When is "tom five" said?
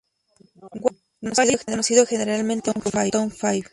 3.11-3.65